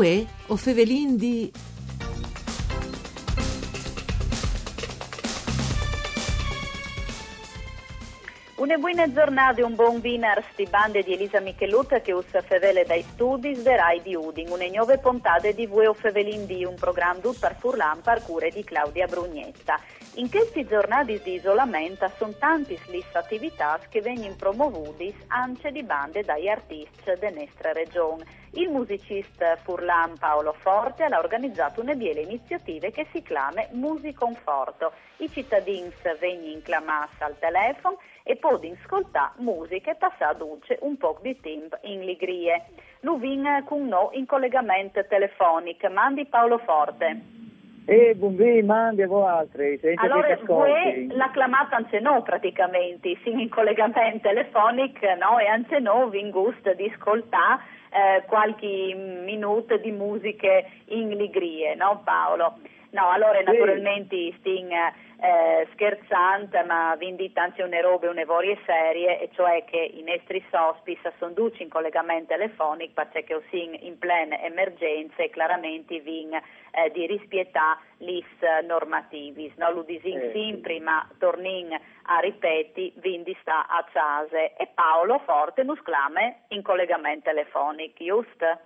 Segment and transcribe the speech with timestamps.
[0.00, 1.52] Uè, o fevelin di...
[8.60, 12.84] Una buona giornata e un buon winner sti bande di Elisa Michelut che usa fevele
[12.84, 16.74] dai studi de Rai di Udin, une nuove puntate di Vue o Fevelin di un
[16.74, 19.80] programma tutto per Furlan per cure di Claudia Brugnetta.
[20.16, 26.22] In questi giornati di isolamento sono tanti le attività che vengono promovute anche di bande
[26.22, 28.24] dagli artisti della nostra regione.
[28.54, 34.92] Il musicista Furlan Paolo Forte ha organizzato una biele iniziative che si chiama Musiconforto.
[35.18, 37.98] I cittadini vengono in clamasse al telefono
[38.30, 42.66] e possono ascoltare musica e passare dolce un po' di tempo in ligrie.
[43.00, 45.88] Luvin con noi in collegamento telefonico.
[45.90, 47.38] Mandi Paolo Forte.
[47.86, 49.78] E buongiorno, mandi a voi altri.
[49.78, 55.38] Senti Allora, voi la chiamata anche no praticamente, siamo in collegamento telefonico no?
[55.40, 58.94] e anche no vi gusto di ascoltare eh, qualche
[59.24, 62.58] minuto di musica in ligrie, no Paolo?
[62.92, 63.44] No, allora Sì.
[63.44, 64.72] naturalmente sting
[65.22, 70.02] eh, scherzante, ma vi invito anche una robe, une varie serie, e cioè che i
[70.02, 76.32] nostri sospis sono duci in collegamento telefonico perché sin in plena emergenza e chiaramente vin
[76.34, 78.24] eh, di rispiettà lis
[78.66, 79.70] normativis, no?
[79.70, 80.40] Lo disin Eh, sì.
[80.40, 84.54] sempre, ma tornin a ripeti, vindi sta a case.
[84.56, 88.58] E Paolo Forte nos clame in collegamento telefonico, giusto?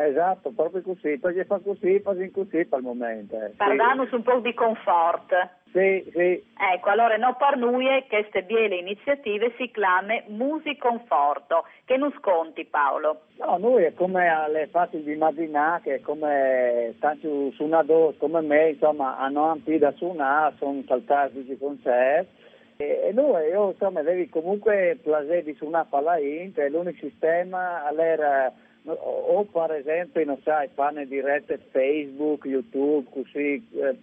[0.00, 1.18] Esatto, proprio così.
[1.18, 3.34] Perché fa così, fa così per il momento.
[3.34, 3.52] eh.
[3.56, 5.34] Darnos un po' di conforto.
[5.72, 11.64] Sì, sì, Ecco, allora no per noi queste biele iniziative si chiama Musiconforto.
[11.84, 13.22] Che non sconti Paolo?
[13.38, 19.18] No, noi è come alle facili di immaginare che come tanti suonatori come me, insomma,
[19.18, 22.36] hanno anche da suonare, sono saltati di concerti.
[22.76, 26.96] E noi, io insomma, avevi comunque il piacere di suonare per la Int e l'unico
[27.00, 28.52] sistema era
[28.92, 33.66] o per esempio, non sai, fanno dirette Facebook, YouTube, così.
[33.74, 33.96] eh,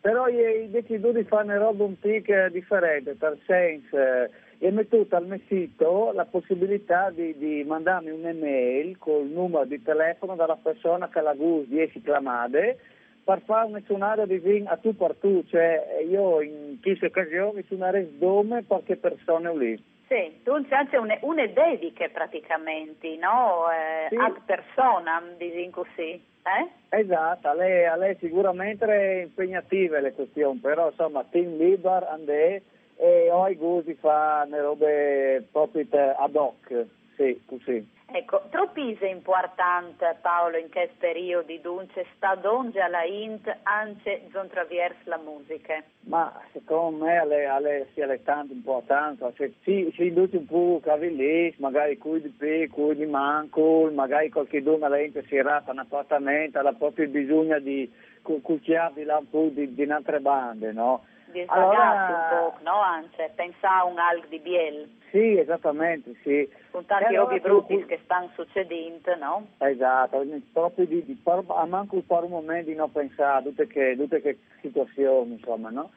[0.00, 2.08] però io ho deciso di fare una roba un po'
[2.50, 8.98] differente, per senso, eh, e metto al mio sito la possibilità di, di mandarmi un'email
[8.98, 12.78] col numero di telefono della persona che la gusta 10 chiamate
[13.24, 17.64] per fare una suonata di vin a tu per tu, cioè io in queste occasioni
[17.66, 19.82] suonare sdome perché persone lì.
[20.06, 23.64] Sì, tu c'è une, une dediche praticamente, no?
[23.70, 24.16] Eh, Sì.
[24.16, 26.22] Ad personam, disin così.
[26.44, 26.98] Eh?
[27.00, 32.60] Esatto, a lei, a lei sicuramente è impegnative le questioni, però insomma team libero andè
[32.96, 36.84] e ho i gusti fa le robe proprio ad hoc,
[37.16, 37.92] sì, così.
[38.06, 45.00] Ecco, troppise importante Paolo in questo periodo dunque sta donge alla int anche zon traverso
[45.04, 45.82] la musica.
[46.00, 50.80] Ma secondo me alle, alle, sì, alle tanto importante, cioè, si, si induce un po'
[50.82, 55.78] cavillis, magari cui di più, cui di manco, magari qualche donna lei si rata un
[55.78, 57.90] appartamento, ha proprio bisogno di
[58.24, 61.04] cu- cucchiarvi là un po' di, di altre bande, no?
[61.26, 62.80] Di Allora- un po', no?
[62.80, 66.48] Anche pensa a un alg di biel, Sì, esattamente, sì.
[66.70, 69.46] con tanti allora robi tu- brutti che stanno succedendo, no?
[69.58, 73.94] Esatto, proprio di, di a manco per un momento di non pensare a tutte che,
[73.96, 75.90] tutte che situazioni, insomma, no?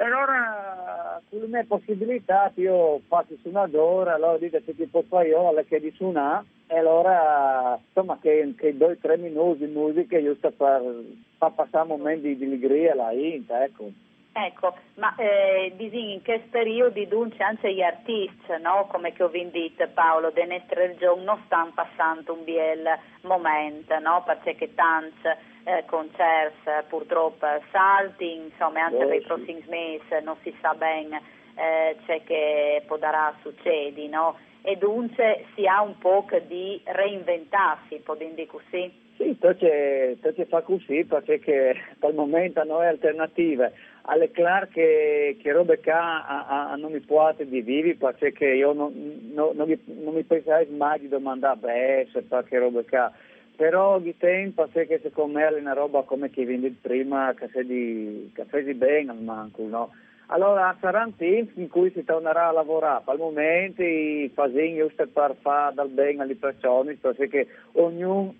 [0.00, 5.52] E allora, con le mie possibilità, io faccio suonatore, allora dite che tipo fare io,
[5.68, 10.50] che di suonare, e allora, insomma, che, che due o tre minuti di musica giusto
[10.52, 11.04] per,
[11.36, 13.90] per passare momenti di, di allegria là, ecco.
[14.32, 18.86] Ecco, ma eh, disin in questo periodo dunque anche gli artisti, no?
[18.86, 22.88] Come che ho detto Paolo, de nostra regione non stanno passando un bel
[23.22, 24.22] momento, no?
[24.24, 25.26] Perché che tanti
[25.64, 29.26] eh, concerti eh, purtroppo salti, insomma anche Eh, per i sì.
[29.26, 31.20] prossimi mesi non si sa bene
[31.56, 34.36] eh, c'è che potrà succedere, no?
[34.62, 38.99] E dunque si ha un po' di reinventarsi, potendo dire così.
[39.20, 41.38] Sì, perché, perché fa così, perché
[41.98, 43.72] per il momento non è alternative.
[44.04, 49.54] Alle chiaro che, che robe ha- non mi può di vivi perché io non, non-
[49.54, 53.12] non mi, non mi penserei mai di domandare beh, se fa che robe ha.
[53.56, 57.66] Però di tempo perché secondo me è una roba come che vendi prima che sei
[57.66, 58.32] di,
[58.64, 59.90] di bene al manco, no?
[60.28, 65.36] Allora saranno tempi in cui si tornerà a lavorare, al momento i fasini giusto per
[65.42, 68.34] fare dal bene alle persone, perché ognuno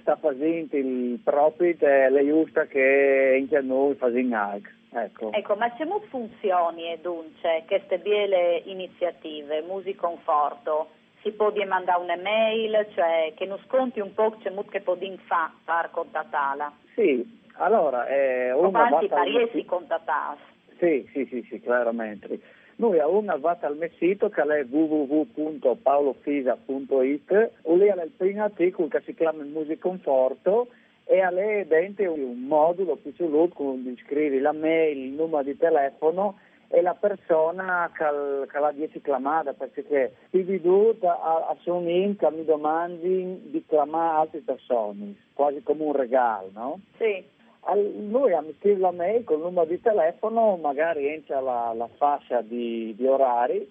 [0.00, 4.72] sta facendo il profit e le giusta che anche noi facciamo anche.
[4.96, 5.32] Ecco.
[5.32, 10.88] Ecco, ma c'è molto funzioni e dunque queste biele iniziative, Musiconforto,
[11.22, 15.18] si può mandare un'email, cioè che non sconti un po' c'è molto che può di
[15.26, 16.72] fa per contattarla.
[16.94, 20.42] Sì, allora, eh, O basta- pariesi contattarsi.
[20.78, 22.38] Sì, sì, sì, sì, chiaramente.
[22.76, 28.88] Noi a una vata al sito che è www.paolofisa.it o lì è il primo articolo
[28.88, 30.66] che si chiama Musica Conforto
[31.04, 33.12] e a lei dentro un modulo su
[33.54, 36.36] con scrivi la mail, il numero di telefono
[36.68, 42.44] e la persona che, l'ha dieci clamata perché ti veduto a, a sonare che mi
[42.44, 46.80] domandi di clamare altre persone, quasi come un regalo, no?
[46.98, 47.30] Sì.
[47.72, 53.06] Lui la mail con il numero di telefono, magari entra la, la fascia di, di,
[53.06, 53.66] orari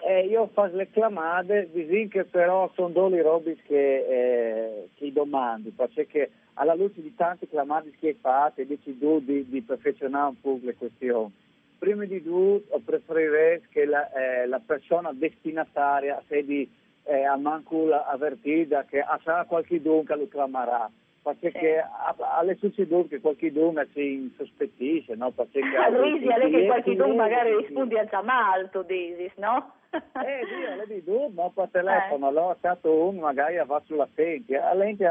[0.00, 5.70] e io faccio le chiamate, dicono che però sono due robe che, eh, che domandi,
[5.70, 10.58] perché alla luce di tante chiamate che hai fatto, decido di, di perfezionare un po'
[10.62, 11.30] le questioni.
[11.78, 16.66] Prima di tutto preferirei che la, eh, la persona destinataria sia di
[17.02, 20.90] eh, a manco avvertita che ah, sarà qualche dunque lo chiamerà
[21.24, 21.82] perché
[22.18, 25.32] alle succede che qualcuno si insospettisce, no?
[25.34, 29.72] A lui si è che qualcuno magari risponde a malto, dici, no?
[29.94, 32.28] eh, io le dico, ma per telefono, eh.
[32.28, 35.10] allora stato uno magari va sulla sente, a lei è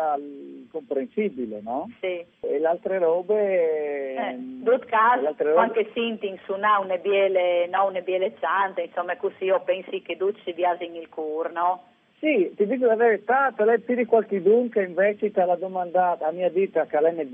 [0.70, 1.90] comprensibile, no?
[2.00, 2.24] Sì.
[2.42, 4.14] E le altre robe...
[4.14, 5.56] Eh, Dut caso, robe...
[5.56, 10.16] anche Sinti su una une biele, no, une biele sante, insomma così io pensi che
[10.16, 11.92] Dut si viasi il cur, no?
[12.24, 16.50] Sì, ti dico la verità, lei più qualche dunque invece te l'ha domandata a mia
[16.50, 17.26] dita che lei ne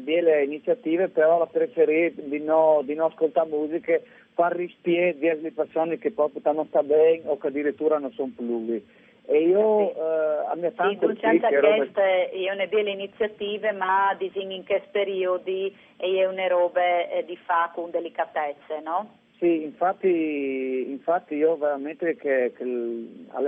[0.00, 4.02] biele iniziative, però la preferisce di non no ascoltare musiche,
[4.34, 8.82] far rispiede di persone che proprio non sta bene o che addirittura non sono più
[9.28, 9.98] e io sì.
[9.98, 14.82] eh, a mia tanto sì, senza queste io ne biele iniziative ma disegno in che
[14.90, 19.24] periodi e io ne robe eh, di fa con delicatezze, no?
[19.38, 22.64] Sì, infatti, infatti io veramente che, che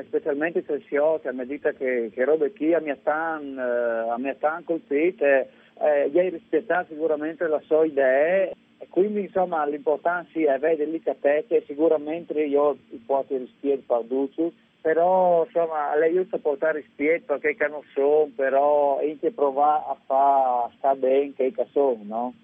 [0.07, 4.19] specialmente se si ho, a medita che, che robe qui a mia tan, eh, a
[4.19, 5.49] mia tan colpite,
[5.81, 8.51] eh, gli hai rispettato sicuramente la sua idea
[8.81, 12.77] e quindi insomma l'importanza è avere delicatezze, sicuramente io
[13.07, 14.53] posso rispetto perduto,
[14.83, 20.95] però insomma lei a portare rispetto perché non sono, però anche provare a fare sta
[20.95, 22.35] bene che sono, no?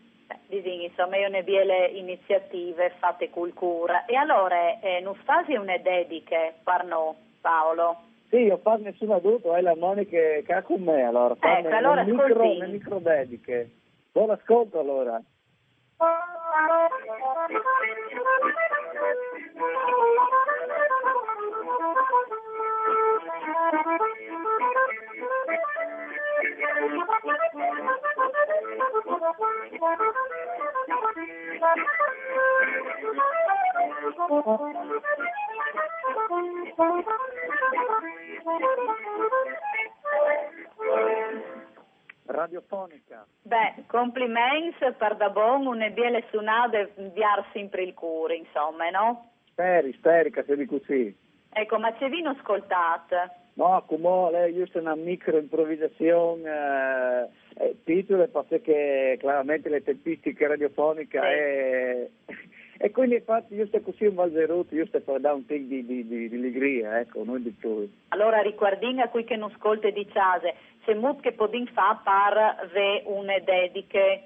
[0.47, 4.05] Disegni, insomma, io ne vi le iniziative fatte cultura.
[4.05, 7.97] E allora, eh, non fasi una dediche per noi, Paolo?
[8.29, 11.37] Sì, io fa nessuno adulto, è la Monica che ha con me, allora.
[11.39, 13.71] Ecco, allora micro, le micro dediche.
[14.13, 15.21] Buon ascolto allora.
[42.27, 43.27] Radiofonica.
[43.43, 49.31] Beh, complimenti per da buon un biele sunade inviar sempre il cuore, insomma, no?
[49.51, 51.17] Speri, speri che sia di così.
[51.51, 53.44] Ecco, ma c'è vino ascoltate?
[53.57, 56.43] No, come lei giusto una micro improvvisazione
[57.57, 61.25] eh, eh, piccole perché chiaramente le tempistiche radiofoniche sì.
[61.25, 62.09] è...
[62.79, 65.87] e quindi infatti io sto così un valzeruto, io sto per dare un tic di,
[65.87, 67.89] di, di, di allegria, ecco, non di più.
[68.09, 70.55] Allora ricording a qui che non ascolte di case,
[70.85, 74.25] se mut che podin fa par ve une dediche,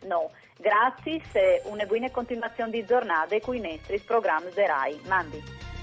[0.07, 5.01] No, grazie e una buona continuazione di giornata con i nostri programmi de RAI.
[5.07, 5.74] Mandi.